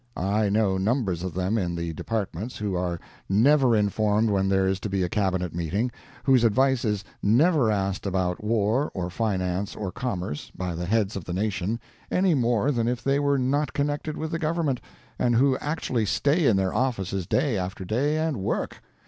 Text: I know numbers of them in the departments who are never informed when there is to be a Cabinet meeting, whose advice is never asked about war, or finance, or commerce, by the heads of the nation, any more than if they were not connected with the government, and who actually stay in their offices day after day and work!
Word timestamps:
I 0.17 0.49
know 0.49 0.79
numbers 0.79 1.21
of 1.21 1.35
them 1.35 1.59
in 1.59 1.75
the 1.75 1.93
departments 1.93 2.57
who 2.57 2.73
are 2.73 2.99
never 3.29 3.75
informed 3.75 4.31
when 4.31 4.49
there 4.49 4.65
is 4.65 4.79
to 4.79 4.89
be 4.89 5.03
a 5.03 5.09
Cabinet 5.09 5.53
meeting, 5.53 5.91
whose 6.23 6.43
advice 6.43 6.83
is 6.83 7.03
never 7.21 7.69
asked 7.71 8.07
about 8.07 8.43
war, 8.43 8.89
or 8.95 9.11
finance, 9.11 9.75
or 9.75 9.91
commerce, 9.91 10.51
by 10.57 10.73
the 10.73 10.87
heads 10.87 11.15
of 11.15 11.25
the 11.25 11.33
nation, 11.33 11.79
any 12.09 12.33
more 12.33 12.71
than 12.71 12.87
if 12.87 13.03
they 13.03 13.19
were 13.19 13.37
not 13.37 13.73
connected 13.73 14.17
with 14.17 14.31
the 14.31 14.39
government, 14.39 14.81
and 15.19 15.35
who 15.35 15.55
actually 15.59 16.07
stay 16.07 16.47
in 16.47 16.57
their 16.57 16.73
offices 16.73 17.27
day 17.27 17.55
after 17.55 17.85
day 17.85 18.17
and 18.17 18.37
work! 18.37 18.81